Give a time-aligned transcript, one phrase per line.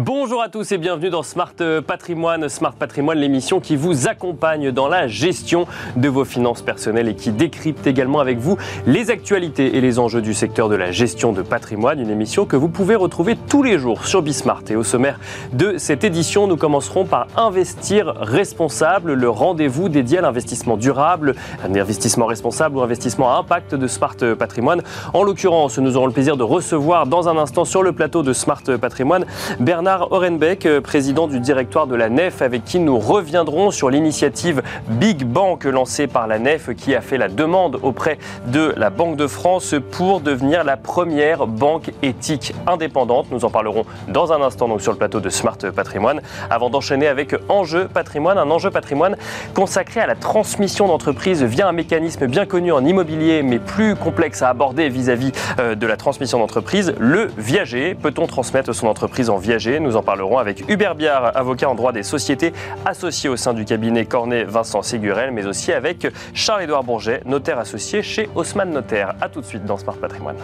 [0.00, 1.54] Bonjour à tous et bienvenue dans Smart
[1.84, 2.48] Patrimoine.
[2.48, 7.32] Smart Patrimoine, l'émission qui vous accompagne dans la gestion de vos finances personnelles et qui
[7.32, 8.56] décrypte également avec vous
[8.86, 11.98] les actualités et les enjeux du secteur de la gestion de patrimoine.
[11.98, 14.62] Une émission que vous pouvez retrouver tous les jours sur Bismart.
[14.70, 15.18] Et au sommaire
[15.52, 21.34] de cette édition, nous commencerons par Investir responsable, le rendez-vous dédié à l'investissement durable,
[21.68, 24.82] un investissement responsable ou investissement à impact de Smart Patrimoine.
[25.12, 28.32] En l'occurrence, nous aurons le plaisir de recevoir dans un instant sur le plateau de
[28.32, 29.26] Smart Patrimoine
[29.58, 34.62] Bernard Orenbeck, euh, président du directoire de la NEF, avec qui nous reviendrons sur l'initiative
[34.88, 39.16] Big Bank lancée par la NEF, qui a fait la demande auprès de la Banque
[39.16, 43.28] de France pour devenir la première banque éthique indépendante.
[43.30, 47.08] Nous en parlerons dans un instant donc sur le plateau de Smart Patrimoine, avant d'enchaîner
[47.08, 49.16] avec Enjeu Patrimoine, un enjeu patrimoine
[49.54, 54.42] consacré à la transmission d'entreprise via un mécanisme bien connu en immobilier, mais plus complexe
[54.42, 57.94] à aborder vis-à-vis euh, de la transmission d'entreprise, le viager.
[57.94, 59.77] Peut-on transmettre son entreprise en viager?
[59.80, 62.52] Nous en parlerons avec Hubert Biard, avocat en droit des sociétés,
[62.84, 68.02] associé au sein du cabinet Cornet Vincent Ségurel, mais aussi avec Charles-Édouard Bourget, notaire associé
[68.02, 69.14] chez Haussmann Notaire.
[69.20, 70.36] A tout de suite dans Smart Patrimoine.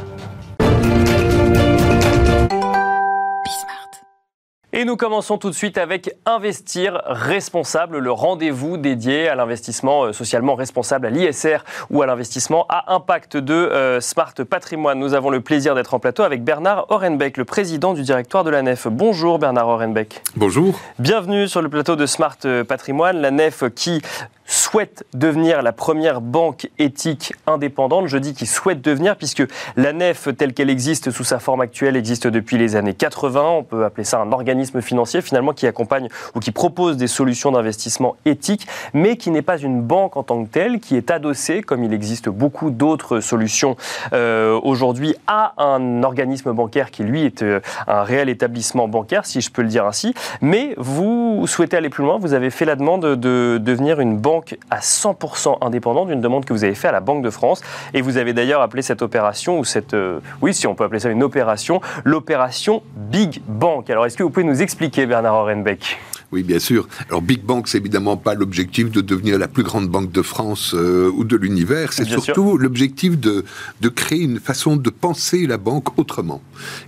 [4.77, 10.12] Et nous commençons tout de suite avec Investir responsable, le rendez-vous dédié à l'investissement euh,
[10.12, 11.58] socialement responsable, à l'ISR
[11.91, 14.98] ou à l'investissement à impact de euh, Smart Patrimoine.
[14.98, 18.50] Nous avons le plaisir d'être en plateau avec Bernard Orenbeck, le président du directoire de
[18.50, 18.89] la NEF.
[18.89, 20.22] Bonjour Bernard Orenbeck.
[20.34, 20.80] Bonjour.
[20.98, 24.02] Bienvenue sur le plateau de Smart Patrimoine, la NEF qui
[24.47, 28.06] souhaite devenir la première banque éthique indépendante.
[28.06, 29.42] Je dis qu'il souhaite devenir puisque
[29.77, 33.42] la NEF telle qu'elle existe sous sa forme actuelle existe depuis les années 80.
[33.42, 37.53] On peut appeler ça un organisme financier finalement qui accompagne ou qui propose des solutions
[37.53, 41.62] d'investissement éthiques, mais qui n'est pas une banque en tant que telle, qui est adossée,
[41.62, 43.77] comme il existe beaucoup d'autres solutions
[44.12, 49.41] euh, aujourd'hui, à un organisme bancaire qui lui est euh, un réel établissement bancaire, si
[49.41, 50.14] je peux le dire ainsi.
[50.41, 52.18] Mais vous souhaitez aller plus loin.
[52.18, 54.33] Vous avez fait la demande de devenir une banque
[54.70, 57.61] à 100% indépendante d'une demande que vous avez faite à la Banque de France.
[57.92, 61.00] Et vous avez d'ailleurs appelé cette opération, ou cette, euh, oui, si on peut appeler
[61.00, 63.90] ça une opération, l'opération Big Bank.
[63.90, 65.98] Alors, est-ce que vous pouvez nous expliquer, Bernard Orenbeck?
[66.33, 66.89] Oui, bien sûr.
[67.08, 70.74] Alors Big Bank, c'est évidemment pas l'objectif de devenir la plus grande banque de France
[70.74, 71.92] euh, ou de l'univers.
[71.92, 73.44] C'est surtout l'objectif de,
[73.80, 76.42] de créer une façon de penser la banque autrement.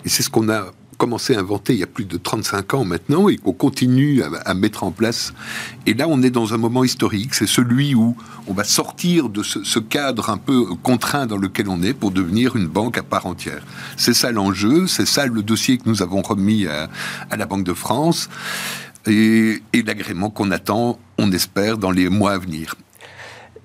[0.05, 2.85] Et c'est ce qu'on a commencé à inventer il y a plus de 35 ans
[2.85, 5.33] maintenant et qu'on continue à, mettre en place.
[5.87, 7.35] Et là, on est dans un moment historique.
[7.35, 11.83] C'est celui où on va sortir de ce, cadre un peu contraint dans lequel on
[11.83, 13.63] est pour devenir une banque à part entière.
[13.97, 16.89] C'est ça l'enjeu, c'est ça le dossier que nous avons remis à,
[17.37, 18.29] la Banque de France
[19.07, 22.75] et l'agrément qu'on attend, on espère, dans les mois à venir.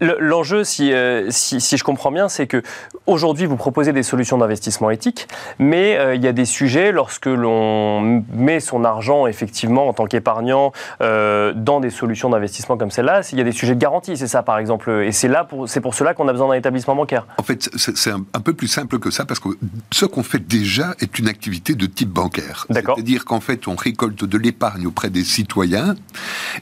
[0.01, 2.63] L'enjeu, euh, si, si, je comprends bien, c'est que
[3.05, 5.27] aujourd'hui vous proposez des solutions d'investissement éthique,
[5.59, 10.07] mais euh, il y a des sujets lorsque l'on met son argent effectivement en tant
[10.07, 14.17] qu'épargnant euh, dans des solutions d'investissement comme celle-là, il y a des sujets de garantie,
[14.17, 16.55] c'est ça par exemple, et c'est là pour c'est pour cela qu'on a besoin d'un
[16.55, 17.27] établissement bancaire.
[17.37, 19.49] En fait, c'est un, un, peu plus simple que ça parce que
[19.91, 22.65] ce qu'on fait déjà est une activité de type bancaire.
[22.71, 25.93] C'est-à-dire qu'en fait, on récolte de l'épargne auprès des citoyens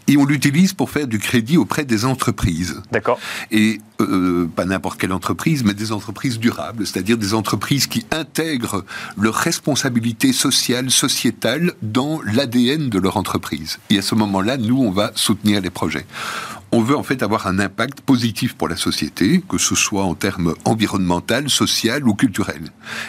[0.10, 2.82] et on l'utilise pour faire du crédit auprès des entreprises.
[2.92, 3.18] D'accord
[3.51, 8.85] et euh, pas n'importe quelle entreprise, mais des entreprises durables, c'est-à-dire des entreprises qui intègrent
[9.17, 13.79] leur responsabilité sociale, sociétale dans l'ADN de leur entreprise.
[13.90, 16.06] Et à ce moment-là, nous, on va soutenir les projets
[16.72, 20.13] on veut en fait avoir un impact positif pour la société, que ce soit en
[20.13, 22.62] termes environnemental, social ou culturel.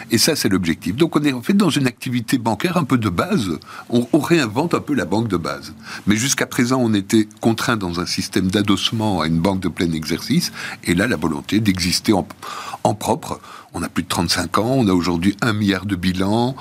[0.09, 0.95] Et ça, c'est l'objectif.
[0.95, 3.59] Donc on est en fait dans une activité bancaire un peu de base.
[3.89, 5.73] On, réinvente un peu la banque de base.
[6.07, 9.91] Mais jusqu'à présent, on était contraint dans un système d'adossement à une banque de plein
[9.91, 10.51] exercice.
[10.83, 13.39] Et là, la volonté d'exister en, propre.
[13.73, 16.55] On a plus de 35 ans, on a aujourd'hui un milliard de bilan.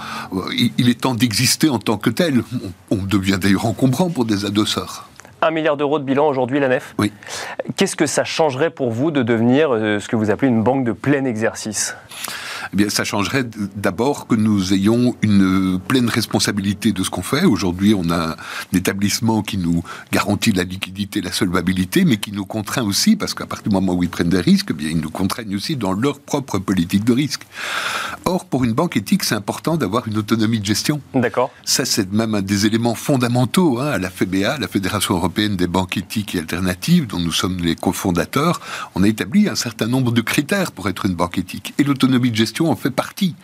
[0.78, 2.42] Il, est temps d'exister en tant que tel.
[2.90, 5.10] On, on devient d'ailleurs encombrant pour des adosseurs.
[5.42, 6.94] 1 milliard d'euros de bilan aujourd'hui, la nef.
[6.98, 7.12] Oui.
[7.76, 10.84] Qu'est-ce que ça changerait pour vous de devenir euh, ce que vous appelez une banque
[10.84, 11.96] de plein exercice?
[12.72, 13.44] Eh bien, ça changerait
[13.74, 17.44] d'abord que nous ayons une pleine responsabilité de ce qu'on fait.
[17.44, 18.36] Aujourd'hui, on a un
[18.76, 19.82] établissement qui nous
[20.12, 23.94] garantit la liquidité, la solvabilité, mais qui nous contraint aussi, parce qu'à partir du moment
[23.94, 27.04] où ils prennent des risques, eh bien, ils nous contraignent aussi dans leur propre politique
[27.04, 27.42] de risque.
[28.24, 31.00] Or, pour une banque éthique, c'est important d'avoir une autonomie de gestion.
[31.14, 31.50] D'accord.
[31.64, 35.66] Ça, c'est même un des éléments fondamentaux hein, à la FBA, la Fédération européenne des
[35.66, 38.60] banques éthiques et alternatives, dont nous sommes les cofondateurs.
[38.94, 41.74] On a établi un certain nombre de critères pour être une banque éthique.
[41.78, 43.34] Et l'autonomie de gestion en fait partie.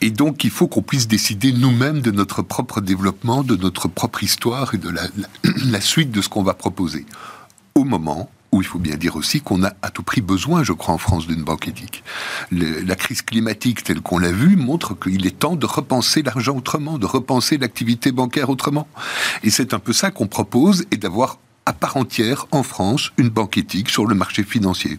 [0.00, 4.22] Et donc, il faut qu'on puisse décider nous-mêmes de notre propre développement, de notre propre
[4.22, 4.90] histoire et de
[5.70, 7.06] la, suite de ce qu'on va proposer.
[7.74, 10.72] Au moment où il faut bien dire aussi qu'on a à tout prix besoin, je
[10.72, 12.04] crois, en France d'une banque éthique.
[12.52, 16.98] la crise climatique telle qu'on l'a vue montre qu'il est temps de repenser l'argent autrement,
[16.98, 18.86] de repenser l'activité bancaire autrement.
[19.42, 23.28] Et c'est un peu ça qu'on propose et d'avoir à part entière en France une
[23.28, 24.98] banque éthique sur le marché financier.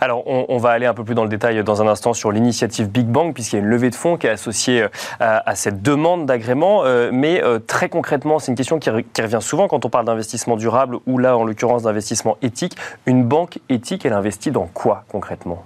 [0.00, 2.88] Alors, on, va aller un peu plus dans le détail dans un instant sur l'initiative
[2.88, 4.88] Big Bang, puisqu'il y a une levée de fonds qui est associée euh,
[5.20, 6.84] à, cette demande d'agrément.
[6.84, 10.04] Euh, mais euh, très concrètement, c'est une question qui, qui, revient souvent quand on parle
[10.04, 12.76] d'investissement durable ou là, en l'occurrence, d'investissement éthique.
[13.06, 15.64] Une banque éthique, elle investit dans quoi concrètement?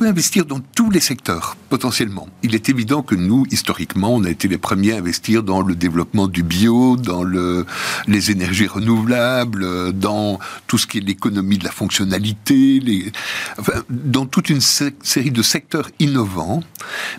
[0.00, 2.26] Peut investir dans tous les secteurs, potentiellement.
[2.42, 5.74] Il est évident que nous, historiquement, on a été les premiers à investir dans le
[5.74, 7.66] développement du bio, dans le,
[8.06, 13.12] les énergies renouvelables, dans tout ce qui est l'économie de la fonctionnalité, les,
[13.58, 16.62] enfin, dans toute une série de secteurs innovants.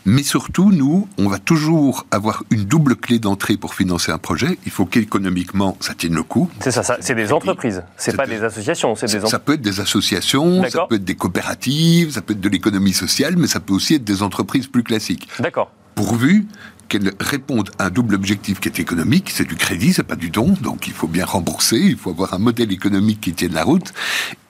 [0.06, 4.58] Mais surtout, nous, on va toujours avoir une double clé d'entrée pour financer un projet.
[4.66, 6.50] Il faut qu'économiquement, ça tienne le coup.
[6.62, 8.94] C'est ça, c'est des entreprises, c'est pas des associations.
[8.94, 12.50] Des ça peut être des associations, ça peut être des coopératives, ça peut être de
[12.50, 15.28] l'économie sociale, mais ça peut aussi être des entreprises plus classiques.
[15.40, 15.72] D'accord.
[15.96, 16.48] Pourvu
[16.88, 20.30] qu'elles répondent à un double objectif qui est économique, c'est du crédit, c'est pas du
[20.30, 23.64] don, donc il faut bien rembourser, il faut avoir un modèle économique qui tienne la
[23.64, 23.94] route,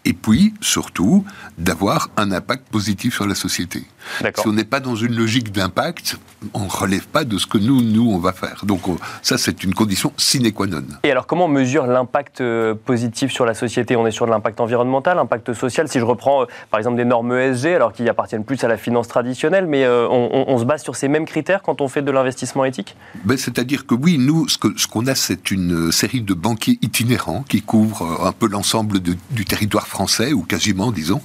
[0.03, 1.24] et puis, surtout,
[1.57, 3.83] d'avoir un impact positif sur la société.
[4.36, 6.18] Si on n'est pas dans une logique d'impact,
[6.53, 8.63] on ne relève pas de ce que nous, nous, on va faire.
[8.65, 8.81] Donc
[9.21, 10.81] ça, c'est une condition sine qua non.
[11.03, 13.95] Et alors, comment on mesure l'impact euh, positif sur la société?
[13.95, 15.88] On est sur de l'impact environnemental, l'impact social.
[15.88, 18.77] Si je reprends, euh, par exemple, des normes ESG, alors qui appartiennent plus à la
[18.77, 22.12] finance traditionnelle, mais euh, on, se base sur ces mêmes critères quand on fait de
[22.12, 22.95] l'investissement éthique?
[23.24, 26.80] Ben, C'est-à-dire que oui, nous, ce qu'on ce qu'on a, c'est une série de banquiers
[26.81, 31.22] itinérants qui couvrent un peu l'ensemble du territoire français, ou quasiment, disons.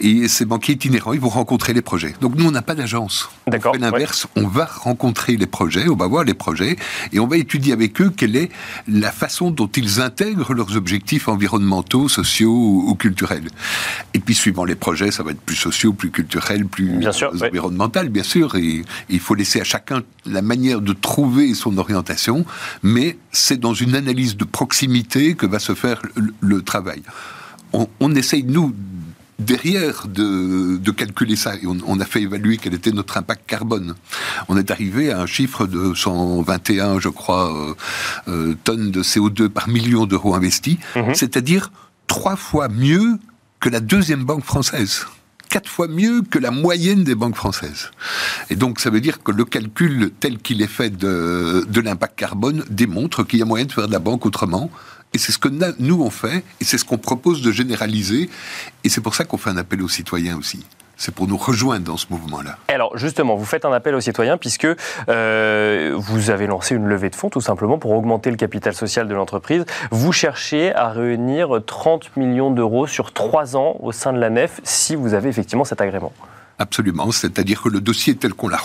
[0.00, 2.14] Et ces banquiers itinérants, ils vont rencontrer les projets.
[2.20, 3.28] Donc nous, on n'a pas d'agence.
[3.46, 3.74] D'accord.
[3.76, 6.76] On l'inverse, on va rencontrer les projets, on va voir les projets,
[7.12, 8.50] et on va étudier avec eux quelle est
[8.88, 13.48] la façon dont ils intègrent leurs objectifs environnementaux, sociaux ou, culturels.
[14.14, 17.30] Et puis, suivant les projets, ça va être plus sociaux, plus culturel, plus bien sûr,
[17.32, 18.56] environnemental, bien sûr.
[18.56, 22.46] Et, il faut laisser à chacun la manière de trouver son orientation,
[22.82, 26.00] mais c'est dans une analyse de proximité que va se faire
[26.40, 27.02] le, travail.
[27.72, 28.74] On, on essaye, nous,
[29.38, 33.94] derrière de, calculer ça, et on, a fait évaluer quel était notre impact carbone.
[34.48, 37.74] On est arrivé à un chiffre de 121, je crois, euh,
[38.28, 41.14] euh, tonnes de CO2 par million d'euros investis, mhm.
[41.14, 41.70] c'est-à-dire
[42.06, 43.18] trois fois mieux
[43.60, 45.06] que la deuxième banque française
[45.48, 47.90] quatre fois mieux que la moyenne des banques françaises.
[48.50, 52.18] Et donc, ça veut dire que le calcul tel qu'il est fait de, de l'impact
[52.18, 54.70] carbone démontre qu'il y a moyen de faire de la banque autrement,
[55.14, 58.28] et c'est ce que nous on fait, et c'est ce qu'on propose de généraliser,
[58.84, 60.64] et c'est pour ça qu'on fait un appel aux citoyens aussi.
[61.00, 62.58] C'est pour nous rejoindre dans ce mouvement-là.
[62.66, 64.66] Alors justement, vous faites un appel aux citoyens puisque
[65.08, 69.06] euh, vous avez lancé une levée de fonds tout simplement pour augmenter le capital social
[69.06, 69.64] de l'entreprise.
[69.92, 74.60] Vous cherchez à réunir 30 millions d'euros sur 3 ans au sein de la nef
[74.64, 76.12] si vous avez effectivement cet agrément.
[76.60, 78.58] Absolument, c'est-à-dire que le dossier tel qu'on l'a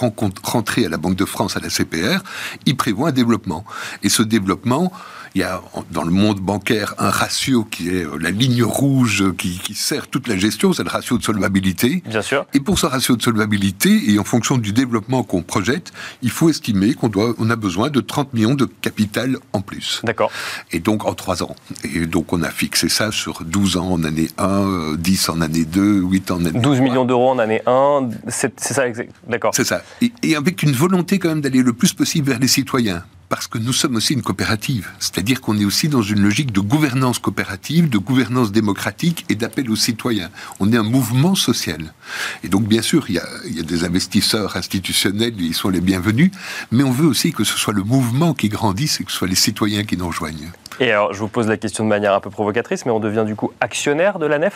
[0.44, 2.24] rentré à la Banque de France, à la CPR,
[2.66, 3.63] il prévoit un développement.
[4.01, 4.92] Et ce développement,
[5.35, 9.24] il y a dans le monde bancaire un ratio qui est euh, la ligne rouge
[9.38, 12.03] qui, sert toute la gestion, c'est le ratio de solvabilité.
[12.06, 12.45] Bien sûr.
[12.53, 15.91] Et pour ce ratio de solvabilité, et en fonction du développement qu'on projette,
[16.21, 20.01] il faut estimer qu'on doit, on a besoin de 30 millions de capital en plus.
[20.03, 20.31] D'accord.
[20.71, 21.56] Et donc en 3 ans.
[21.83, 25.65] Et donc on a fixé ça sur 12 ans en année 1, 10 en année
[25.65, 26.62] 2, 8 en année 3.
[26.62, 28.83] 12 millions d'euros en année 1, c'est ça,
[29.28, 29.54] d'accord.
[29.56, 29.81] C'est ça.
[30.02, 33.57] et avec une volonté quand même d'aller le plus possible vers les citoyens parce que
[33.57, 34.92] nous sommes aussi une coopérative.
[34.99, 39.71] C'est-à-dire qu'on est aussi dans une logique de gouvernance coopérative, de gouvernance démocratique et d'appel
[39.71, 40.30] aux citoyens.
[40.59, 41.95] On est un mouvement social.
[42.44, 46.30] Et donc, bien sûr, il y a, des investisseurs institutionnels, ils sont les bienvenus,
[46.71, 49.28] mais on veut aussi que ce soit le mouvement qui grandisse et que ce soit
[49.28, 50.52] les citoyens qui nous rejoignent.
[50.80, 53.23] Et alors, je vous pose la question de manière un peu provocatrice, mais on devient
[53.25, 54.54] du coup actionnaire de la nef?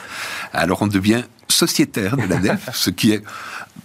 [0.54, 3.24] Alors, on devient sociétaire de la nef, ce qui est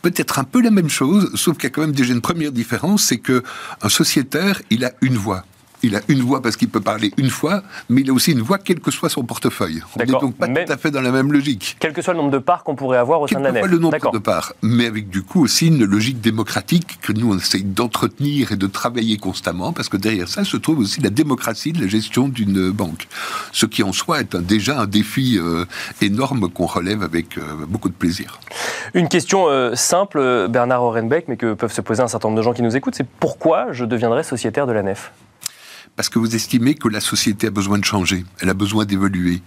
[0.02, 2.52] peut-être un peu la même chose, sauf qu'il y a quand même déjà une première
[2.52, 3.42] différence, c'est que
[3.80, 5.44] un sociétaire, il a une voix
[5.82, 8.40] il a une voix parce qu'il peut parler une fois, mais il a aussi une
[8.40, 9.82] voix quel que soit son portefeuille.
[9.96, 11.76] On n'est donc pas tout à fait dans la même logique.
[11.80, 13.66] Quel que soit le nombre de parts qu'on pourrait avoir au sein de la nef.
[13.66, 17.38] le nombre de parts, mais avec du coup aussi une logique démocratique que nous on
[17.38, 21.72] essaye d'entretenir et de travailler constamment, parce que derrière ça se trouve aussi la démocratie
[21.72, 23.08] de la gestion d'une banque.
[23.52, 25.64] Ce qui en soi est déjà un défi euh,
[26.00, 28.40] énorme qu'on relève avec euh, beaucoup de plaisir.
[28.94, 32.42] Une question euh, simple, Bernard Orenbeck, mais que peuvent se poser un certain nombre de
[32.42, 35.12] gens qui nous écoutent, c'est pourquoi je deviendrai sociétaire de la nef?
[36.02, 39.40] Parce que vous estimez que la société a besoin de changer, elle a besoin d'évoluer,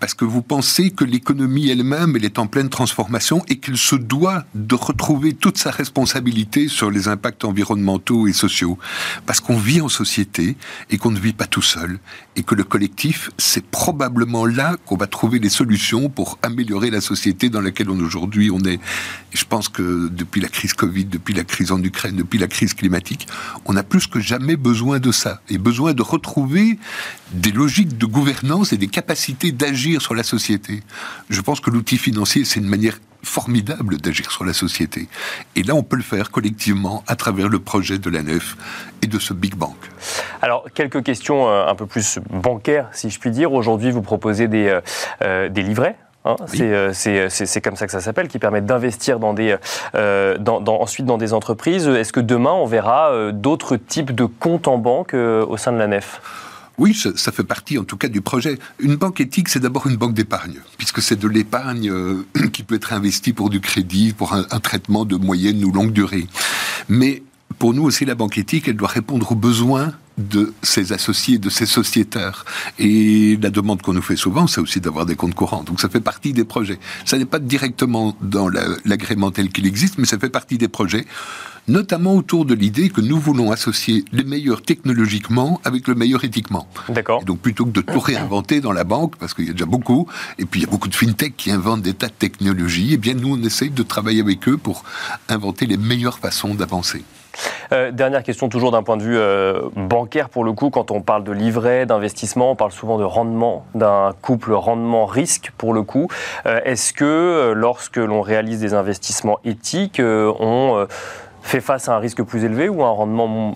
[0.00, 3.94] parce que vous pensez que l'économie elle-même, elle est en pleine transformation et qu'elle se
[3.94, 8.78] doit de retrouver toute sa responsabilité sur les impacts environnementaux et sociaux,
[9.26, 10.56] parce qu'on vit en société
[10.88, 11.98] et qu'on ne vit pas tout seul,
[12.38, 17.00] et que le collectif, c'est probablement là qu'on va trouver les solutions pour améliorer la
[17.00, 18.78] société dans laquelle on aujourd'hui on est.
[19.34, 22.74] Je pense que depuis la crise Covid, depuis la crise en Ukraine, depuis la crise
[22.74, 23.26] climatique,
[23.64, 26.78] on a plus que jamais besoin de ça et besoin de retrouver
[27.32, 30.84] des logiques de gouvernance et des capacités d'agir sur la société.
[31.30, 35.08] Je pense que l'outil financier, c'est une manière formidable d'agir sur la société.
[35.56, 38.56] Et là, on peut le faire collectivement à travers le projet de la nef
[39.02, 39.76] et de ce Big Bank.
[40.42, 43.52] Alors, quelques questions euh, un peu plus bancaires, si je puis dire.
[43.52, 44.80] Aujourd'hui, vous proposez des, euh,
[45.22, 49.56] euh, des livrets Hein, c'est comme ça que ça s'appelle, qui permettent d'investir dans des,
[49.94, 51.88] dans, ensuite dans des entreprises.
[51.88, 55.86] Est-ce que demain, on verra d'autres types de comptes en banque au sein de la
[55.86, 56.20] nef?
[56.78, 58.58] Oui, ça, fait partie en tout cas du projet.
[58.78, 62.76] Une banque éthique, c'est d'abord une banque d'épargne, puisque c'est de l'épargne euh, qui peut
[62.76, 66.26] être investie pour du crédit, pour un, traitement de moyenne ou longue durée.
[66.88, 67.22] Mais
[67.58, 71.48] pour nous aussi, la banque éthique, elle doit répondre aux besoins de ses associés, de
[71.48, 72.44] ses sociétaires.
[72.78, 75.62] Et la demande qu'on nous fait souvent, c'est aussi d'avoir des comptes courants.
[75.62, 76.78] Donc ça fait partie des projets.
[77.04, 78.48] Ça n'est pas directement dans
[78.84, 81.06] l'agrément tel qu'il existe, mais ça fait partie des projets
[81.68, 86.66] notamment autour de l'idée que nous voulons associer les meilleurs technologiquement avec le meilleur éthiquement.
[86.88, 87.22] D'accord.
[87.24, 90.08] Donc plutôt que de tout réinventer dans la banque, parce qu'il y a déjà beaucoup,
[90.38, 92.94] et puis il y a beaucoup de fintech qui inventent des tas de technologies, et
[92.94, 94.84] eh bien nous on essaye de travailler avec eux pour
[95.28, 97.04] inventer les meilleures façons d'avancer.
[97.72, 101.00] Euh, dernière question, toujours d'un point de vue euh, bancaire pour le coup, quand on
[101.00, 106.08] parle de livret, d'investissement, on parle souvent de rendement, d'un couple rendement-risque pour le coup.
[106.46, 110.86] Euh, est-ce que lorsque l'on réalise des investissements éthiques, on
[111.42, 113.54] fait face à un risque plus élevé ou un rendement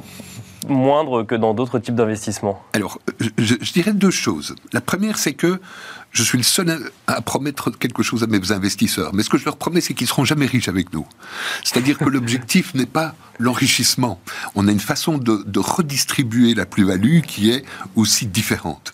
[0.68, 2.62] moindre que dans d'autres types d'investissements?
[2.72, 2.98] Alors,
[3.38, 4.54] je, dirais deux choses.
[4.72, 5.60] La première, c'est que
[6.12, 9.14] je suis le seul à, promettre quelque chose à mes investisseurs.
[9.14, 11.06] Mais ce que je leur promets, c'est qu'ils seront jamais riches avec nous.
[11.64, 14.20] C'est-à-dire que l'objectif n'est pas l'enrichissement.
[14.54, 17.64] On a une façon de, de redistribuer la plus-value qui est
[17.96, 18.92] aussi différente.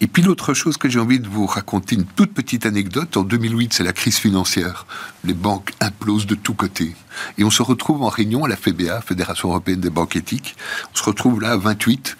[0.00, 3.16] Et puis l'autre chose que j'ai envie de vous raconter, une toute petite anecdote.
[3.16, 4.86] En 2008, c'est la crise financière.
[5.24, 6.94] Les banques implosent de tous côtés.
[7.38, 10.56] Et on se retrouve en réunion à la FBA, Fédération européenne des banques éthiques.
[10.92, 12.16] On se retrouve là à 28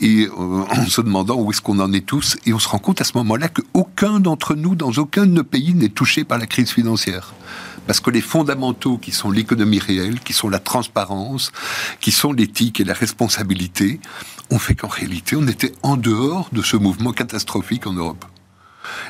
[0.00, 2.36] et euh, en se demandant où est-ce qu'on en est tous.
[2.46, 5.32] Et on se rend compte à ce moment-là que aucun d'entre nous, dans aucun de
[5.32, 7.34] nos pays, n'est touché par la crise financière.
[7.86, 11.52] Parce que les fondamentaux qui sont l'économie réelle, qui sont la transparence,
[12.00, 14.00] qui sont l'éthique et la responsabilité,
[14.50, 18.24] ont fait qu'en réalité, on était en dehors de ce mouvement catastrophique en Europe.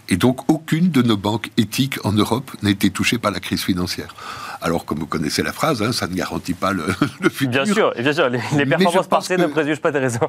[0.08, 3.62] Et donc, aucune de nos banques éthiques en Europe n'a été touchée par la crise
[3.62, 4.14] financière.
[4.60, 6.84] Alors, comme vous connaissez la phrase, hein, ça ne garantit pas le,
[7.30, 7.64] futur.
[7.64, 8.28] Bien sûr, bien sûr.
[8.28, 10.20] Les, performances passées ne préjugent pas des, raisons,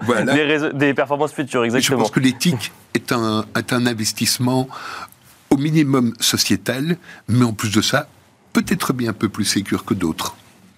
[0.74, 2.00] des, performances futures, exactement.
[2.00, 4.68] je pense que l'éthique est un, est un investissement
[5.50, 8.08] au minimum sociétal, mais en plus de ça,
[8.54, 10.36] peut-être bien un peu plus sécure que d'autres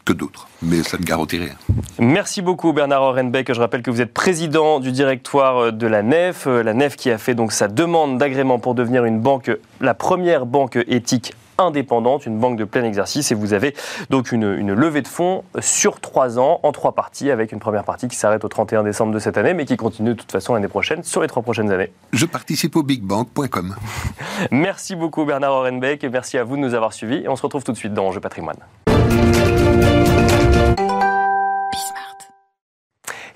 [0.10, 1.54] que d'autres, mais ça ne garantit rien.
[2.00, 3.54] Merci beaucoup Bernard Orenbeck.
[3.54, 7.20] Je rappelle que vous êtes président du directoire de la NEF, la NEF qui a
[7.20, 9.51] fait donc sa demande d'agrément pour devenir une banque,
[9.82, 13.32] la première banque éthique indépendante, une banque de plein exercice.
[13.32, 13.75] Et vous avez
[14.10, 17.84] donc une, une, levée de fonds sur trois ans, en trois parties, avec une première
[17.84, 20.54] partie qui s'arrête au 31 décembre de cette année, mais qui continue de toute façon
[20.54, 21.92] l'année prochaine, sur les trois prochaines années.
[22.13, 23.75] Je participe au bigbank.com.
[24.51, 27.24] merci beaucoup Bernard Orenbeck, et merci à vous de nous avoir suivis.
[27.25, 28.58] Et on se retrouve tout de suite dans Enjeu patrimoine.
[29.10, 30.18] Música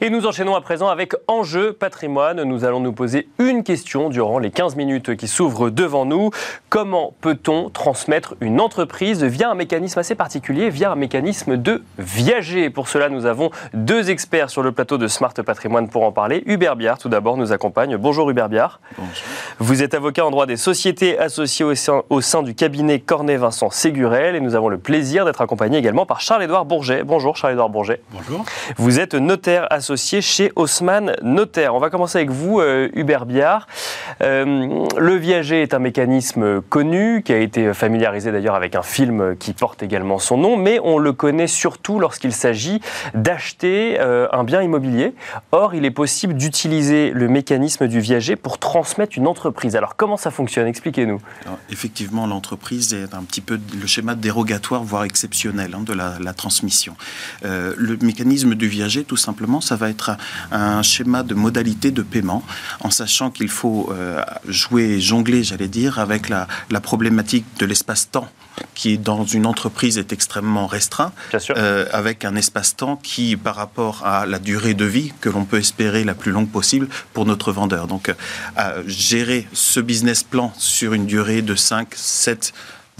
[0.05, 2.43] Et nous enchaînons à présent avec Enjeu patrimoine.
[2.43, 6.29] Nous allons nous poser une question durant les 15 minutes qui s'ouvrent devant nous.
[6.67, 12.69] Comment peut-on transmettre une entreprise via un mécanisme assez particulier, via un mécanisme de viager?
[12.69, 16.43] Pour cela, nous avons deux experts sur le plateau de Smart Patrimoine pour en parler.
[16.47, 17.95] Hubert Biard, tout d'abord, nous accompagne.
[17.95, 18.81] Bonjour Hubert Biard.
[18.97, 19.13] Bonjour.
[19.59, 23.69] Vous êtes avocat en droit des sociétés associé au sein, au sein du cabinet Cornet-Vincent
[23.69, 27.05] Ségurel et nous avons le plaisir d'être accompagné également par Charles-Édouard Bourget.
[27.05, 28.01] Bonjour Charles-Édouard Bourget.
[28.11, 28.43] Bonjour.
[28.75, 31.75] Vous êtes notaire chez Haussmann Notaire.
[31.75, 33.67] On va commencer avec vous, euh, Hubert Biard.
[34.21, 39.35] Euh, le viager est un mécanisme connu, qui a été familiarisé d'ailleurs avec un film
[39.37, 42.81] qui porte également son nom, mais on le connaît surtout lorsqu'il s'agit
[43.13, 45.13] d'acheter euh, un bien immobilier.
[45.51, 49.75] Or, il est possible d'utiliser le mécanisme du viager pour transmettre une entreprise.
[49.75, 50.67] Alors, comment ça fonctionne?
[50.67, 51.21] Expliquez-nous.
[51.69, 56.33] Effectivement, l'entreprise est un petit peu le schéma dérogatoire, voire exceptionnel, hein, de la, la
[56.33, 56.95] transmission.
[57.43, 60.17] le mécanisme du viager, tout simplement, ça va va être
[60.51, 62.43] un schéma de modalité de paiement,
[62.79, 66.47] en sachant qu'il faut euh, jouer, jongler, j'allais dire, avec la,
[66.81, 68.27] problématique de l'espace-temps
[68.75, 74.25] qui dans une entreprise est extrêmement restreint, euh, avec un espace-temps qui, par rapport à
[74.25, 77.87] la durée de vie que l'on peut espérer la plus longue possible pour notre vendeur.
[77.87, 82.53] Donc, euh, gérer ce business plan sur une durée de 5, 7,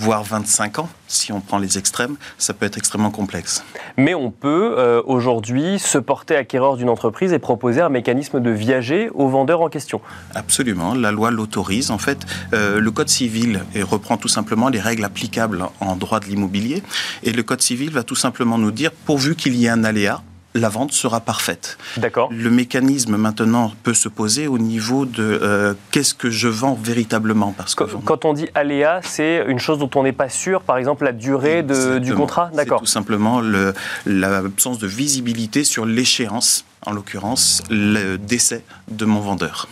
[0.04, 3.64] voire 25 ans, si on prend les extrêmes, ça peut être extrêmement complexe.
[3.96, 8.50] Mais on peut euh, aujourd'hui se porter acquéreur d'une entreprise et proposer un mécanisme de
[8.50, 10.02] viager au vendeur en question.
[10.36, 11.90] Absolument, la loi l'autorise.
[11.90, 16.26] En fait, euh, le Code civil reprend tout simplement les règles applicables en droit de
[16.26, 16.84] l'immobilier.
[17.24, 20.22] Et le Code civil va tout simplement nous dire, pourvu qu'il y ait un aléa,
[20.54, 21.78] la vente sera parfaite.
[21.98, 22.30] D'accord.
[22.32, 27.54] Le mécanisme maintenant peut se poser au niveau de euh, qu'est-ce que je vends véritablement
[27.56, 30.78] parce que quand, on dit aléa, c'est une chose dont on n'est pas sûr, par
[30.78, 32.52] exemple la durée du contrat.
[32.54, 32.80] D'accord.
[32.80, 33.42] Tout simplement
[34.06, 39.68] l'absence de visibilité sur l'échéance, en l'occurrence le décès de mon vendeur.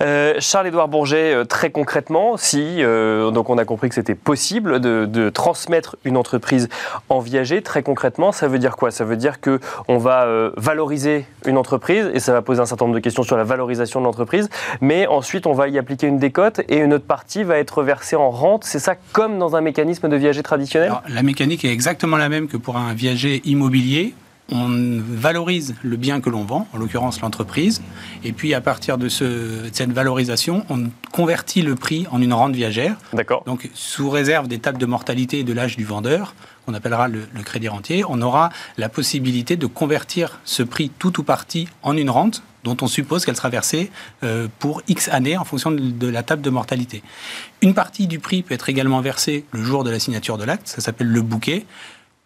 [0.00, 4.80] Euh, Charles-Édouard Bourget, euh, très concrètement, si euh, donc on a compris que c'était possible
[4.80, 6.68] de, transmettre une entreprise
[7.08, 8.90] en viager, très concrètement, ça veut dire quoi?
[8.90, 9.58] Ça veut dire que
[9.88, 13.36] on va valoriser une entreprise et ça va poser un certain nombre de questions sur
[13.36, 14.48] la valorisation de l'entreprise,
[14.80, 18.16] mais ensuite on va y appliquer une décote et une autre partie va être versée
[18.16, 18.64] en rente.
[18.64, 20.92] C'est ça comme dans un mécanisme de viager traditionnel?
[21.08, 24.14] La mécanique est exactement la même que pour un viager immobilier
[24.50, 27.82] on valorise le bien que l'on vend, en l'occurrence l'entreprise,
[28.24, 32.96] et puis à partir de, cette valorisation, on convertit le prix en une rente viagère.
[33.12, 33.44] D'accord.
[33.46, 36.34] Donc sous réserve des tables de mortalité et de l'âge du vendeur,
[36.66, 41.22] qu'on appellera le, crédit rentier, on aura la possibilité de convertir ce prix tout ou
[41.22, 43.90] partie en une rente dont on suppose qu'elle sera versée
[44.22, 47.02] euh, pour X années en fonction de la table de mortalité.
[47.60, 50.68] Une partie du prix peut être également versée le jour de la signature de l'acte,
[50.68, 51.66] ça s'appelle le bouquet.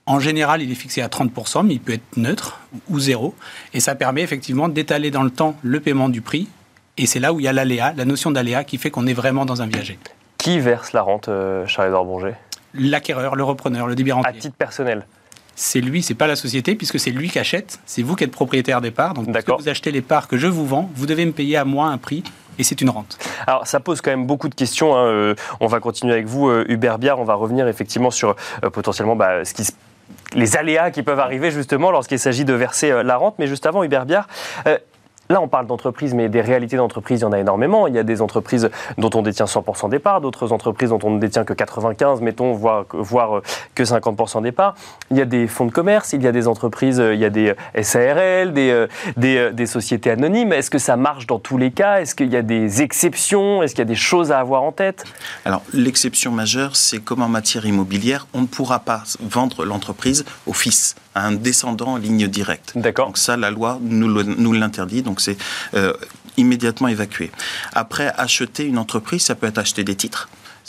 [0.08, 3.34] En général, il est fixé à 30%, mais il peut être neutre ou zéro.
[3.74, 6.48] Et ça permet effectivement d'étaler dans le temps le paiement du prix.
[6.96, 9.12] Et c'est là où il y a l'aléa, la notion d'aléa qui fait qu'on est
[9.12, 9.98] vraiment dans un viager.
[10.38, 12.36] Qui verse la rente, euh, Charles-Édouard Bourget?
[12.72, 14.30] L'acquéreur, le repreneur, le débit-rentier.
[14.30, 15.06] À titre personnel
[15.60, 18.30] c'est lui, c'est pas la société, puisque c'est lui qui achète, c'est vous qui êtes
[18.30, 19.14] propriétaire des parts.
[19.14, 21.64] Donc, si vous achetez les parts que je vous vends, vous devez me payer à
[21.64, 22.22] moi un prix
[22.60, 23.18] et c'est une rente.
[23.44, 24.96] Alors ça pose quand même beaucoup de questions.
[24.96, 25.06] Hein.
[25.06, 27.18] Euh, on va continuer avec vous, euh, Hubert Biard.
[27.18, 28.36] On va revenir effectivement sur
[28.72, 29.72] potentiellement bah, ce qui se
[30.34, 33.36] les aléas qui peuvent arriver justement lorsqu'il s'agit de verser euh, la rente.
[33.38, 34.28] Mais juste avant, Hubert Biard,
[34.66, 34.78] euh,
[35.30, 37.86] Là, on parle d'entreprises, mais des réalités d'entreprises, il y en a énormément.
[37.86, 41.10] Il y a des entreprises dont on détient 100% des parts, d'autres entreprises dont on
[41.10, 42.86] ne détient que 95, mettons, voire,
[43.74, 44.74] que 50% des parts.
[45.10, 47.30] Il y a des fonds de commerce, il y a des entreprises, il y a
[47.30, 48.86] des SARL, des,
[49.16, 50.52] des, des sociétés anonymes.
[50.52, 52.00] Est-ce que ça marche dans tous les cas?
[52.00, 53.62] Est-ce qu'il y a des exceptions?
[53.62, 55.04] Est-ce qu'il y a des choses à avoir en tête?
[55.44, 60.52] Alors, l'exception majeure, c'est comme en matière immobilière, on ne pourra pas vendre l'entreprise au
[60.52, 62.72] fils un descendant en ligne directe.
[62.74, 63.06] D'accord.
[63.06, 65.36] Donc ça, la loi nous l'interdit, donc c'est
[65.74, 65.92] euh,
[66.36, 67.30] immédiatement évacué.
[67.72, 70.28] Après, acheter une entreprise, ça peut être acheter des titres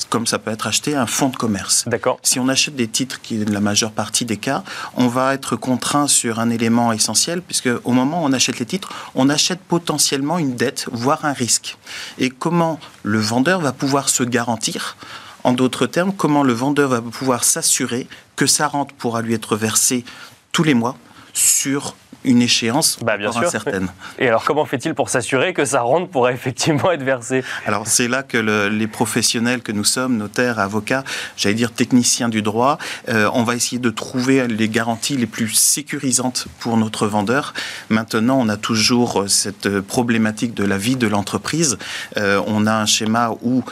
[0.10, 1.84] comme ça peut être acheter un fonds de commerce.
[1.88, 2.20] D'accord.
[2.24, 4.64] Si on achète des titres, qui est la majeure partie des cas,
[4.96, 8.66] on va être contraint sur un élément essentiel, puisque au moment où on achète les
[8.66, 11.78] titres, on achète potentiellement une dette, voire un risque.
[12.18, 14.96] Et comment le vendeur va pouvoir se garantir?
[15.44, 19.56] En d'autres termes, comment le vendeur va pouvoir s'assurer que sa rente pourra lui être
[19.56, 20.04] versée
[20.52, 20.98] tous les mois
[21.34, 23.44] sur une échéance bah, bien sûr.
[23.44, 23.88] incertaine.
[24.18, 27.44] Et alors comment fait-il pour s'assurer que sa rente pourra effectivement être versée?
[27.66, 31.04] Alors c'est là que les professionnels que nous sommes, notaires, avocats,
[31.38, 35.50] j'allais dire techniciens du droit, euh, on va essayer de trouver les garanties les plus
[35.50, 37.54] sécurisantes pour notre vendeur.
[37.90, 41.78] Maintenant, on a toujours cette problématique de la vie de l'entreprise.
[42.18, 43.64] Euh, on a un schéma où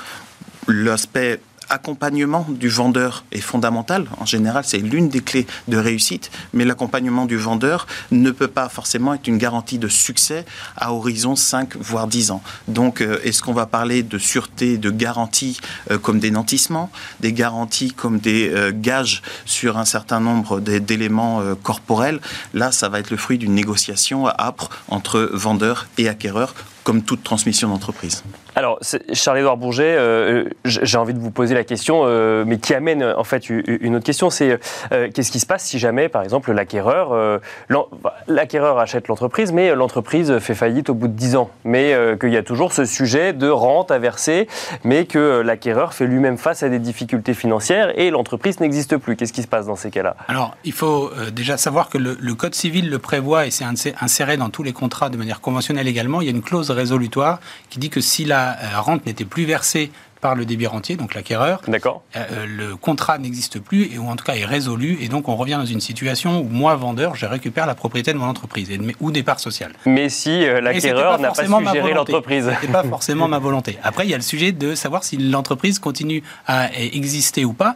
[0.68, 4.06] l'aspect accompagnement du vendeur est fondamental.
[4.20, 8.70] En général, c'est l'une des clés de réussite, mais l'accompagnement du vendeur ne peut pas
[8.70, 12.42] forcément être une garantie de succès à horizon 5 voire 10 ans.
[12.68, 15.60] Donc, euh, est-ce qu'on va parler de sûreté, de garanties
[15.92, 21.42] euh, comme des nantissements, des garanties comme des euh, gages sur un certain nombre d'éléments
[21.64, 22.20] corporels?
[22.54, 26.54] Là, ça va être le fruit d'une négociation âpre entre vendeur et acquéreur
[26.88, 28.24] comme toute transmission d'entreprise.
[28.56, 28.80] Alors,
[29.12, 33.26] Charles-Édouard Bourget, euh, j'ai envie de vous poser la question, euh, mais qui amène en
[33.26, 34.58] fait une autre question, c'est
[34.94, 37.42] euh, qu'est-ce qui se passe si jamais, par exemple, l'acquéreur,
[38.30, 42.38] l'acquéreur achète l'entreprise, mais l'entreprise fait faillite au bout de 10 ans, mais qu'il y
[42.38, 44.48] a toujours ce sujet de rente à verser,
[44.86, 49.18] mais que l'acquéreur fait lui-même face à des difficultés financières et l'entreprise n'existe plus.
[49.18, 50.16] Qu'est-ce qui se passe dans ces cas-là?
[50.30, 53.66] Alors, il faut déjà savoir que le, le, Code civil le prévoit et c'est
[54.00, 56.22] inséré dans tous les contrats de manière conventionnelle également.
[56.22, 59.46] Il y a une clause résolutoire qui dit que si la euh, rente n'était plus
[59.46, 61.62] versée par le débit rentier, donc l'acquéreur.
[61.68, 62.02] D'accord.
[62.16, 65.30] Euh, euh, le contrat n'existe plus, et, ou en tout cas est résolu, et donc
[65.30, 68.72] on revient dans une situation où moi, vendeur, je récupère la propriété de mon entreprise
[68.72, 69.74] et ou des parts sociales.
[69.86, 72.52] Mais si l'acquéreur n'a pas su gérer l'entreprise.
[72.62, 73.78] Ce pas forcément ma volonté.
[73.84, 77.76] Après, il y a le sujet de savoir si l'entreprise continue à exister ou pas.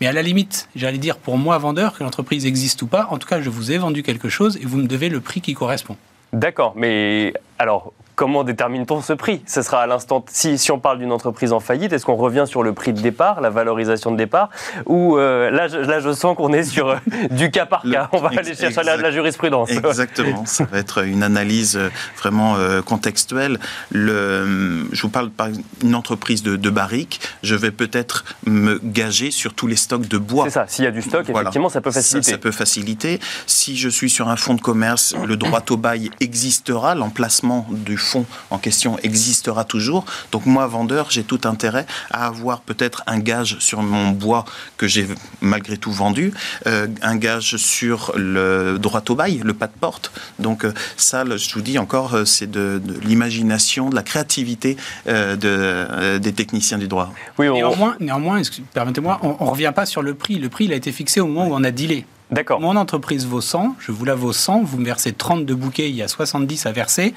[0.00, 3.18] Mais à la limite, j'allais dire pour moi, vendeur, que l'entreprise existe ou pas, en
[3.18, 5.54] tout cas, je vous ai vendu quelque chose et vous me devez le prix qui
[5.54, 5.96] correspond.
[6.32, 9.42] D'accord, mais alors comment détermine-t-on ce prix?
[9.46, 12.44] Ce sera à l'instant, si, si on parle d'une entreprise en faillite, est-ce qu'on revient
[12.46, 14.48] sur le prix de départ, la valorisation de départ?
[14.86, 16.96] Ou euh, là, je, là, je sens qu'on est sur euh,
[17.30, 18.08] du cas par cas.
[18.12, 19.70] on va aller chercher la, la, jurisprudence.
[19.70, 20.44] Exactement.
[20.46, 21.78] Ça va être une analyse
[22.16, 23.60] vraiment contextuelle.
[23.90, 25.48] Le, je vous parle par
[25.82, 27.20] une entreprise de, de barriques.
[27.42, 30.44] Je vais peut-être me gager sur tous les stocks de bois.
[30.44, 30.64] C'est ça.
[30.66, 32.30] S'il y a du stock, effectivement, ça peut faciliter.
[32.32, 33.20] Ça, peut faciliter.
[33.46, 37.98] Si je suis sur un fonds de commerce, le droit au bail existera, l'emplacement du
[37.98, 38.05] fonds
[38.50, 40.04] en question existera toujours.
[40.32, 44.44] Donc moi, vendeur, j'ai tout intérêt à avoir peut-être un gage sur mon bois
[44.76, 45.06] que j'ai
[45.40, 46.32] malgré tout vendu,
[46.66, 50.12] euh, un gage sur le droit au bail, le pas de porte.
[50.38, 56.18] Donc euh, ça, je vous dis encore, euh, c'est de, l'imagination, de la créativité de,
[56.18, 57.12] des techniciens du droit.
[57.38, 58.42] Oui, Néanmoins, néanmoins
[58.72, 60.36] permettez-moi, on ne revient pas sur le prix.
[60.36, 62.06] Le prix, il a été fixé au moment où on a dealé.
[62.30, 62.60] D'accord.
[62.60, 65.88] Mon entreprise vaut 100, je vous la vaux 100, vous me versez 30 de bouquets,
[65.88, 67.14] il y a 70 à verser.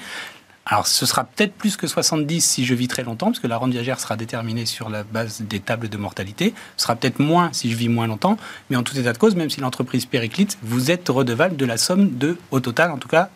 [0.70, 3.56] Alors, ce sera peut-être plus que 70 si je vis très longtemps, parce que la
[3.56, 6.54] rente viagère sera déterminée sur la base des tables de mortalité.
[6.76, 8.36] Ce sera peut-être moins si je vis moins longtemps,
[8.70, 11.76] mais en tout état de cause, même si l'entreprise périclite, vous êtes redevable de la
[11.76, 13.30] somme de, au total, en tout cas,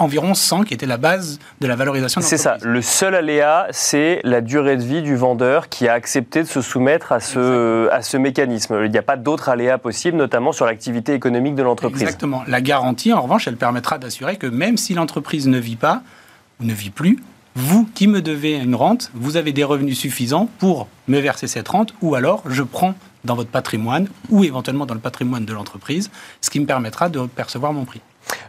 [0.00, 2.56] environ 100 qui était la base de la valorisation de C'est ça.
[2.60, 6.60] Le seul aléa, c'est la durée de vie du vendeur qui a accepté de se
[6.60, 8.80] soumettre à ce, à ce mécanisme.
[8.84, 12.02] Il n'y a pas d'autres aléas possibles, notamment sur l'activité économique de l'entreprise.
[12.02, 12.42] Exactement.
[12.48, 16.02] La garantie, en revanche, elle permettra d'assurer que même si l'entreprise ne vit pas,
[16.60, 17.22] ne vit plus,
[17.54, 21.68] vous qui me devez une rente, vous avez des revenus suffisants pour me verser cette
[21.68, 26.10] rente, ou alors je prends dans votre patrimoine, ou éventuellement dans le patrimoine de l'entreprise,
[26.40, 28.00] ce qui me permettra de percevoir mon prix.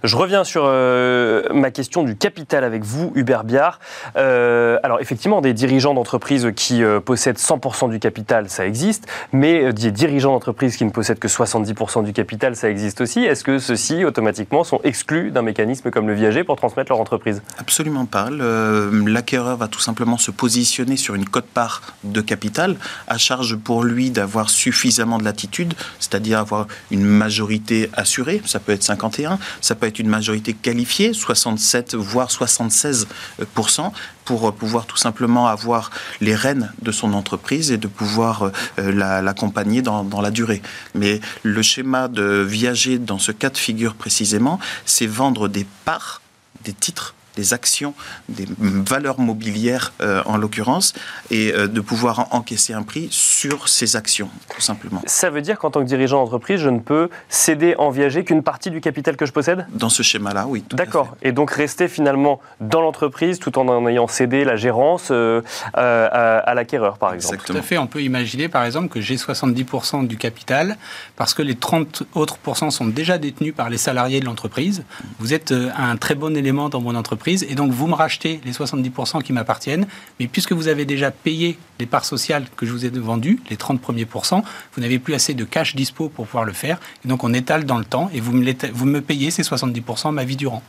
[0.03, 3.79] Je reviens sur euh, ma question du capital avec vous, Hubert Biard.
[4.15, 9.73] Euh, alors effectivement, des dirigeants d'entreprise qui euh, possèdent 100% du capital, ça existe, mais
[9.73, 13.23] des dirigeants d'entreprise qui ne possèdent que 70% du capital, ça existe aussi.
[13.23, 17.41] Est-ce que ceux-ci, automatiquement, sont exclus d'un mécanisme comme le viager pour transmettre leur entreprise?
[17.57, 18.29] Absolument pas.
[18.29, 22.75] L'acquéreur va tout simplement se positionner sur une cote-part de capital,
[23.07, 28.71] à charge pour lui d'avoir suffisamment de latitude, c'est-à-dire avoir une majorité assurée, ça peut
[28.71, 33.91] être 51, ça peut être une majorité qualifiée, 67 voire 76%
[34.25, 35.89] pour pouvoir tout simplement avoir
[36.21, 40.61] les rênes de son entreprise et de pouvoir euh, l'accompagner dans, la durée.
[40.95, 46.21] Mais le schéma de viager dans ce cas de figure précisément, c'est vendre des parts,
[46.63, 47.93] des titres des actions,
[48.27, 50.93] des valeurs mobilières euh, en l'occurrence,
[51.29, 55.01] et euh, de pouvoir encaisser un prix sur ces actions, tout simplement.
[55.05, 58.41] Ça veut dire qu'en tant que dirigeant d'entreprise, je ne peux céder en viager qu'une
[58.41, 59.67] partie du capital que je possède?
[59.71, 60.63] Dans ce schéma-là, oui.
[60.71, 61.15] D'accord.
[61.21, 65.41] Et donc rester finalement dans l'entreprise tout en en ayant cédé la gérance euh,
[65.73, 67.35] à, l'acquéreur, par exemple.
[67.35, 67.59] Exactement.
[67.59, 67.77] Tout à fait.
[67.77, 70.77] On peut imaginer, par exemple, que j'ai 70% du capital
[71.15, 74.83] parce que les 30 autres pourcents sont déjà détenus par les salariés de l'entreprise.
[75.19, 78.51] Vous êtes un très bon élément dans mon entreprise et donc vous me rachetez les
[78.51, 79.87] 70% qui m'appartiennent,
[80.19, 83.57] mais puisque vous avez déjà payé les parts sociales que je vous ai vendues, les
[83.57, 87.07] 30 premiers pourcents, vous n'avez plus assez de cash dispo pour pouvoir le faire, et
[87.07, 90.23] donc on étale dans le temps et vous me, vous me payez ces 70% ma
[90.23, 90.63] vie durant.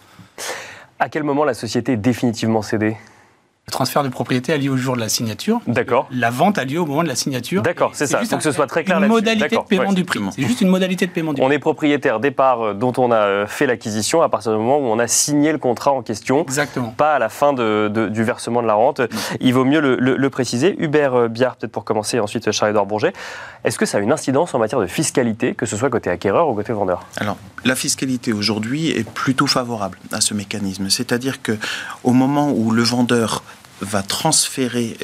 [0.98, 2.96] À quel moment la société est définitivement cédée?
[3.68, 5.60] Le transfert de propriété a lieu au jour de la signature.
[5.66, 6.08] D'accord.
[6.10, 7.60] La vente a lieu au moment de la signature.
[7.60, 8.20] D'accord, c'est ça.
[8.22, 10.20] Il faut que ce soit très clair Une modalité de paiement du prix.
[10.34, 11.46] C'est juste une modalité de paiement du prix.
[11.46, 14.58] On est propriétaire des parts euh, dont on a euh, fait l'acquisition à partir du
[14.58, 16.40] moment où on a signé le contrat en question.
[16.44, 16.94] Exactement.
[16.96, 19.02] Pas à la fin du versement de la rente.
[19.40, 20.74] Il vaut mieux le, préciser.
[20.78, 23.12] Hubert euh, Biard, peut-être pour commencer, et ensuite Charles-Édouard Bourget.
[23.64, 26.48] Est-ce que ça a une incidence en matière de fiscalité, que ce soit côté acquéreur
[26.48, 27.06] ou côté vendeur?
[27.18, 30.88] Alors, la fiscalité aujourd'hui est plutôt favorable à ce mécanisme.
[30.88, 31.58] C'est-à-dire que
[32.02, 33.42] au moment où le vendeur
[33.80, 34.96] va transférer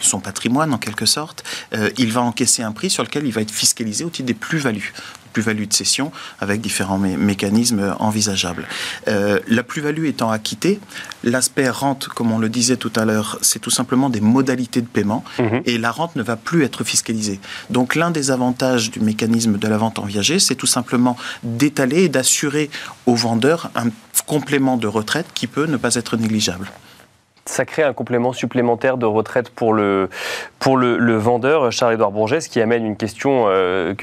[0.00, 3.40] son patrimoine en quelque sorte, euh, il va encaisser un prix sur lequel il va
[3.40, 4.92] être fiscalisé au titre des plus-values
[5.32, 8.66] plus-value de cession avec différents mécanismes envisageables.
[9.08, 10.80] Euh, la plus-value étant acquittée,
[11.24, 14.86] l'aspect rente, comme on le disait tout à l'heure, c'est tout simplement des modalités de
[14.86, 15.62] paiement mhm.
[15.64, 17.40] et la rente ne va plus être fiscalisée.
[17.70, 22.04] Donc l'un des avantages du mécanisme de la vente en viager, c'est tout simplement d'étaler
[22.04, 22.70] et d'assurer
[23.06, 23.88] au vendeur un
[24.26, 26.70] complément de retraite qui peut ne pas être négligeable
[27.44, 30.08] ça crée un complément supplémentaire de retraite pour le,
[30.60, 33.94] vendeur, Charles-Édouard Bourget, ce qui amène une question euh,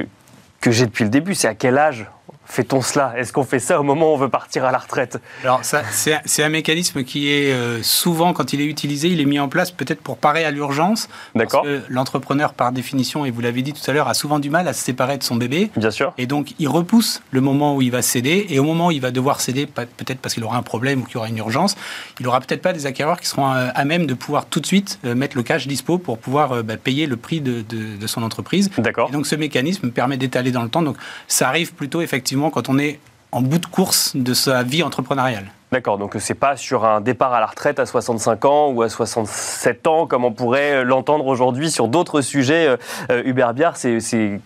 [0.62, 2.08] que j'ai depuis le début, c'est à quel âge
[2.48, 5.20] fait-on cela Est-ce qu'on fait ça au moment où on veut partir à la retraite
[5.44, 9.40] Alors, c'est un mécanisme qui est euh, souvent, quand il est utilisé, il est mis
[9.40, 11.10] en place peut-être pour parer à l'urgence.
[11.36, 11.66] D'accord.
[11.90, 14.74] L'entrepreneur, par définition, et vous l'avez dit tout à l'heure, a souvent du mal à
[14.74, 15.70] se séparer de son bébé.
[15.76, 16.14] Bien sûr.
[16.18, 18.48] Et donc, il repousse le moment où il va céder.
[18.50, 21.06] Et au moment où il va devoir céder, peut-être parce qu'il aura un problème ou
[21.06, 21.76] qu'il y aura une urgence,
[22.20, 24.66] il n'aura peut-être pas des acquéreurs qui seront euh, à même de pouvoir tout de
[24.66, 28.24] suite euh, mettre le cash dispo pour pouvoir bah, payer le prix de, de son
[28.24, 28.70] entreprise.
[28.78, 29.10] D'accord.
[29.10, 30.82] Et donc, ce mécanisme permet d'étaler dans le temps.
[30.82, 33.00] Donc, ça arrive plutôt effectivement quand on est
[33.32, 35.46] en bout de course de sa vie entrepreneuriale.
[35.72, 38.90] D'accord, donc c'est pas sur un départ à la retraite à 65 ans ou à
[38.90, 42.68] 67 ans comme on pourrait l'entendre aujourd'hui sur d'autres sujets.
[42.68, 42.78] Euh,
[43.12, 44.40] euh, Hubert Biard, c'est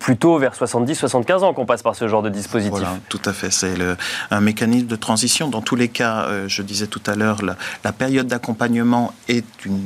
[0.00, 2.70] plutôt vers 70-75 ans qu'on passe par ce genre de dispositif.
[2.72, 3.52] Voilà, tout à fait.
[3.52, 3.74] C'est
[4.30, 5.48] un mécanisme de transition.
[5.48, 9.44] Dans tous les cas, euh, je disais tout à l'heure, la, période d'accompagnement est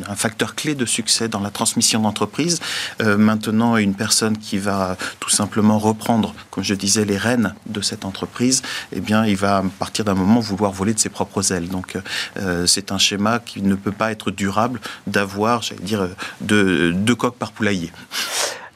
[0.09, 2.61] un facteur clé de succès dans la transmission d'entreprise.
[3.03, 7.81] Euh, maintenant, une personne qui va tout simplement reprendre, comme je disais, les rênes de
[7.81, 11.53] cette entreprise, eh bien, il va, à partir d'un moment, vouloir voler de ses propres
[11.53, 11.69] ailes.
[11.69, 11.99] Donc,
[12.37, 16.09] euh, c'est un schéma qui ne peut pas être durable d'avoir, j'allais dire,
[16.41, 17.91] deux, deux coques par poulailler.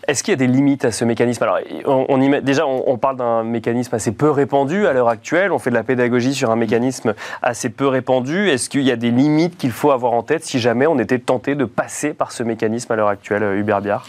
[0.09, 1.43] Est-ce qu'il y a des limites à ce mécanisme?
[1.43, 5.53] Alors, on, déjà, on, parle d'un mécanisme assez peu répandu à l'heure actuelle.
[5.53, 8.49] On fait de la pédagogie sur un mécanisme assez peu répandu.
[8.49, 11.19] Est-ce qu'il y a des limites qu'il faut avoir en tête si jamais on était
[11.19, 14.07] tenté de passer par ce mécanisme à l'heure actuelle, Hubert Biard?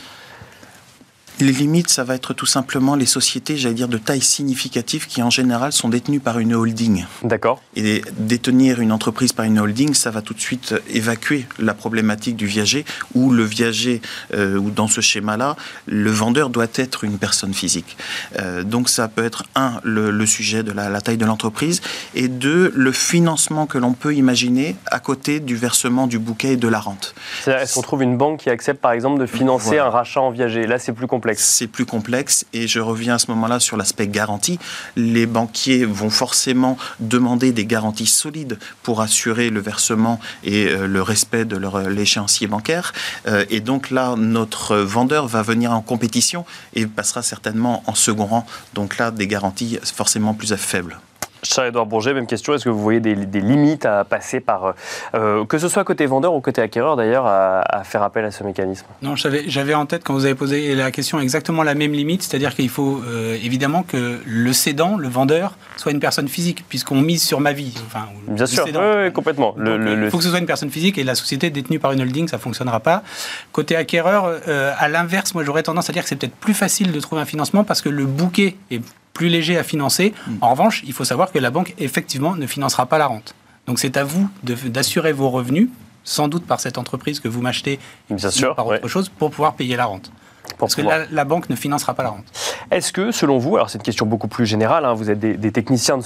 [1.42, 5.22] Les limites, ça va être tout simplement les sociétés, j'allais dire, de taille significative qui
[5.22, 7.06] en général sont détenues par une holding.
[7.24, 7.62] D'accord.
[7.76, 12.36] Et détenir une entreprise par une holding, ça va tout de suite évacuer la problématique
[12.36, 14.02] du viager, où le viager,
[14.34, 17.98] euh, ou dans ce schéma-là, le vendeur doit être une personne physique.
[18.40, 21.82] Euh, donc ça peut être, un, le, sujet de la, taille de l'entreprise,
[22.16, 26.58] et deux, le financement que l'on peut imaginer à côté du versement du bouquet et
[26.58, 27.16] de la rente.
[27.48, 30.68] Est-ce qu'on trouve une banque qui accepte par exemple de financer un rachat en viager?
[30.68, 31.29] Là, c'est plus complexe.
[31.38, 34.60] C'est plus complexe et je reviens à ce moment-là sur l'aspect garantie.
[34.96, 41.02] Les banquiers vont forcément demander des garanties solides pour assurer le versement et euh, le
[41.02, 42.94] respect de leur euh, l'échéancier bancaire.
[43.28, 48.26] Euh, et donc là, notre vendeur va venir en compétition et passera certainement en second
[48.26, 48.46] rang.
[48.74, 51.00] Donc là, des garanties forcément plus faibles.
[51.44, 52.54] Charles-Edouard Bourget, même question.
[52.54, 54.74] Est-ce que vous voyez des, limites à passer par,
[55.16, 58.44] euh, que ce soit côté vendeur ou côté acquéreur d'ailleurs, à, faire appel à ce
[58.44, 58.86] mécanisme?
[59.02, 62.56] Non, j'avais en tête quand vous avez posé la question exactement la même limite, c'est-à-dire
[62.56, 67.24] qu'il faut euh, évidemment que le cédant, le vendeur, soit une personne physique, puisqu'on mise
[67.24, 67.74] sur ma vie.
[67.86, 69.56] Enfin, Bien sûr, oui, complètement.
[69.58, 72.28] il faut que ce soit une personne physique et la société détenue par une holding,
[72.28, 73.04] ça ne fonctionnera pas.
[73.52, 76.92] Côté acquéreur, euh, à l'inverse, moi j'aurais tendance à dire que c'est peut-être plus facile
[76.92, 78.82] de trouver un financement parce que le bouquet est
[79.20, 80.14] plus léger à financer.
[80.14, 80.36] Mm.
[80.40, 83.36] En revanche, il faut savoir que la banque, effectivement, ne financera pas la rente.
[83.68, 85.68] Donc c'est à vous d'assurer vos revenus,
[86.06, 87.80] sans doute par cette entreprise que vous m'achetez,
[88.10, 90.10] Bien sûr, par autre chose, pour pouvoir payer la rente.
[90.58, 92.24] Parce que la, banque ne financera pas la rente.
[92.72, 95.52] Est-ce que, selon vous, alors c'est une question beaucoup plus générale, hein, vous êtes des,
[95.52, 96.02] techniciens de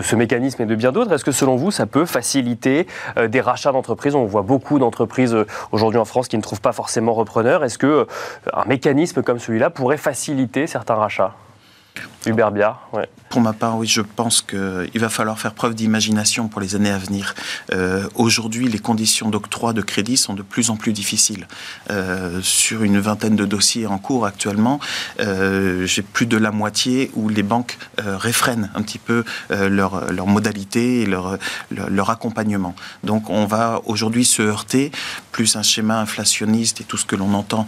[0.00, 2.86] ce, mécanisme et de bien d'autres, est-ce que selon vous, ça peut faciliter
[3.18, 4.14] euh, des rachats d'entreprises?
[4.14, 7.64] On voit beaucoup d'entreprises euh, aujourd'hui en France qui ne trouvent pas forcément repreneurs.
[7.64, 8.04] Est-ce que euh,
[8.54, 11.34] un mécanisme comme celui-là pourrait faciliter certains rachats?
[12.26, 12.52] Hubert.
[13.28, 16.90] Pour ma part, oui, je pense qu'il va falloir faire preuve d'imagination pour les années
[16.90, 17.34] à venir.
[17.72, 21.46] Euh, aujourd'hui, les conditions d'octroi de crédit sont de plus en plus difficiles.
[21.90, 24.80] Euh, sur une vingtaine de dossiers en cours actuellement,
[25.20, 30.26] euh, j'ai plus de la moitié où les banques réfrènent un petit peu leur, leur
[30.26, 31.38] modalité et leur,
[31.70, 32.74] leur, accompagnement.
[33.04, 34.92] Donc on va aujourd'hui se heurter,
[35.32, 37.66] plus un schéma inflationniste et tout ce que l'on entend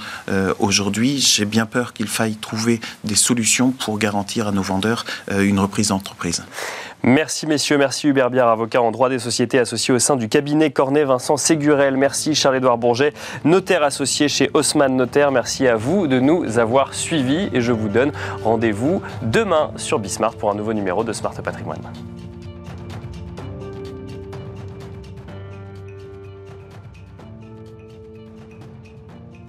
[0.58, 5.58] aujourd'hui, j'ai bien peur qu'il faille trouver des solutions pour garantir à nos vendeurs une
[5.58, 6.44] reprise d'entreprise.
[7.04, 10.70] Merci messieurs, merci Hubert Biard, avocat en droit des sociétés associé au sein du cabinet
[10.70, 11.96] Cornet Vincent Ségurel.
[11.96, 13.12] Merci Charles-Édouard Bourget,
[13.44, 15.30] notaire associé chez Haussmann Notaire.
[15.30, 18.10] Merci à vous de nous avoir suivis et je vous donne
[18.42, 21.82] rendez-vous demain sur Bismart pour un nouveau numéro de Smart Patrimoine.